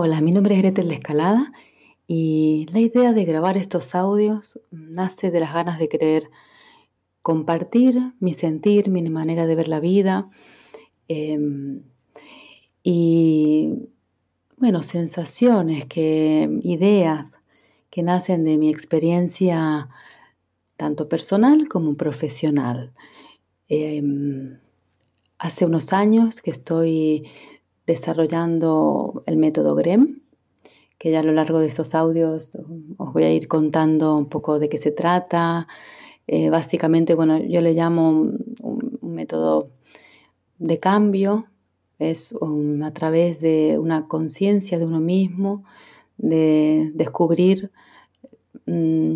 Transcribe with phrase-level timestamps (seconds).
[0.00, 1.52] Hola, mi nombre es Gretel de Escalada
[2.06, 6.30] y la idea de grabar estos audios nace de las ganas de querer
[7.20, 10.30] compartir mi sentir, mi manera de ver la vida
[11.08, 11.82] em,
[12.84, 13.88] y,
[14.56, 17.26] bueno, sensaciones, que, ideas
[17.90, 19.88] que nacen de mi experiencia
[20.76, 22.92] tanto personal como profesional.
[23.68, 24.60] Em,
[25.38, 27.26] hace unos años que estoy
[27.88, 30.20] desarrollando el método GREM,
[30.98, 32.50] que ya a lo largo de estos audios
[32.98, 35.66] os voy a ir contando un poco de qué se trata.
[36.26, 39.70] Eh, básicamente, bueno, yo le llamo un, método
[40.58, 41.46] de cambio,
[41.98, 42.34] es
[42.82, 45.64] a través de una conciencia de uno mismo,
[46.18, 47.70] de descubrir
[48.66, 49.14] mm,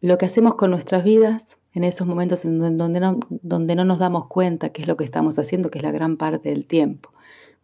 [0.00, 3.98] lo que hacemos con nuestras vidas en esos momentos en donde no, donde no nos
[3.98, 7.10] damos cuenta qué es lo que estamos haciendo, que es la gran parte del tiempo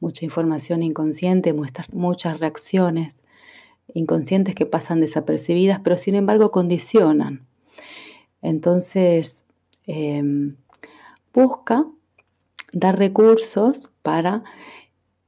[0.00, 1.54] mucha información inconsciente,
[1.92, 3.22] muchas, reacciones
[3.94, 7.46] inconscientes que pasan desapercibidas, pero sin embargo condicionan.
[8.42, 9.44] Entonces,
[9.86, 10.56] em,
[11.32, 11.86] busca
[12.72, 14.44] dar recursos para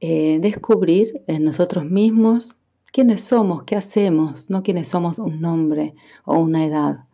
[0.01, 2.55] eh, descubrir en nosotros mismos
[2.91, 7.05] quiénes somos, qué hacemos, no quiénes somos un nombre o una edad.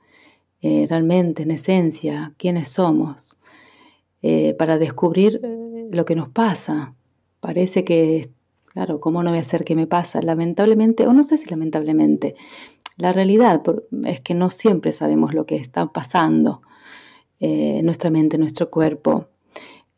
[0.62, 3.38] Eh, realmente, en esencia, quiénes somos,
[4.22, 5.42] eh, para descubrir
[5.92, 6.94] lo que nos pasa,
[7.46, 8.32] Parece que,
[8.66, 10.20] claro, ¿cómo no voy a hacer que me pasa?
[10.20, 12.34] Lamentablemente, o no sé si lamentablemente,
[12.98, 13.62] la realidad
[14.04, 16.64] es que no siempre sabemos lo que está pasando
[17.40, 19.28] en eh, nuestra mente, en nuestro cuerpo.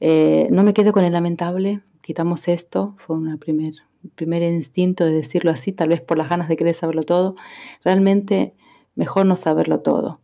[0.02, 3.76] Eh, no me quedo con el lamentable, quitamos esto, fue un primer,
[4.16, 7.38] primer instinto de decirlo así, tal vez por las ganas de querer saberlo todo.
[7.82, 8.56] Realmente
[8.96, 10.20] mejor no saberlo todo.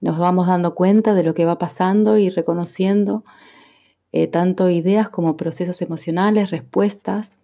[0.00, 3.24] Nos vamos dando cuenta de lo que va pasando y reconociendo
[4.12, 7.38] eh, tanto ideas como procesos emocionales, respuestas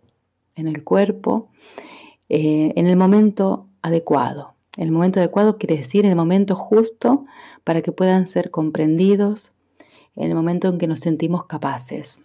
[0.54, 1.48] en el cuerpo,
[2.28, 4.54] eh, en el momento adecuado.
[4.76, 7.24] El momento adecuado quiere decir el momento justo
[7.64, 9.52] para que puedan ser comprendidos,
[10.14, 12.20] en el momento en que nos sentimos capaces.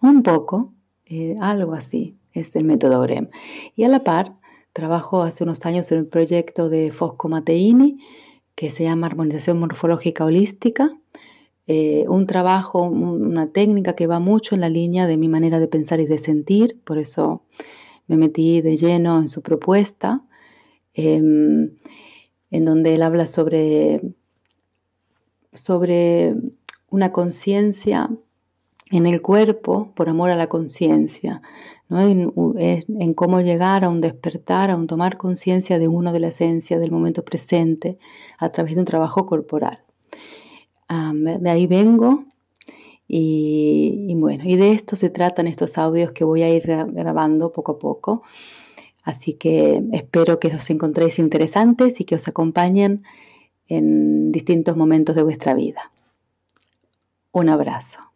[0.00, 0.72] Un poco,
[1.06, 3.28] eh, algo así, es el método GREM.
[3.74, 4.34] Y a la par,
[4.72, 7.98] trabajo hace unos años en un proyecto de Fosco Mateini
[8.54, 10.90] que se llama Armonización Morfológica Holística,
[11.70, 15.68] eh, un trabajo, una técnica que va mucho en la línea de mi manera de
[15.68, 17.42] pensar y de sentir, por eso
[18.06, 20.22] me metí de lleno en su propuesta,
[20.94, 21.72] em,
[22.50, 24.00] en donde él habla sobre,
[25.52, 26.34] sobre
[26.88, 28.08] una conciencia
[28.90, 31.42] en el cuerpo por amor a la conciencia,
[31.90, 36.28] en, en, cómo llegar a un despertar, a un tomar conciencia de uno de la
[36.28, 37.98] esencia del momento presente
[38.38, 39.80] a través de un trabajo corporal
[40.88, 42.24] de ahí vengo
[43.06, 47.72] y, bueno, y de esto se tratan estos audios que voy a ir grabando poco
[47.72, 48.22] a poco.
[49.02, 53.04] Así que espero que os encontréis interesantes y que os acompañen
[53.66, 55.90] en distintos momentos de vuestra vida.
[57.32, 58.07] Un abrazo.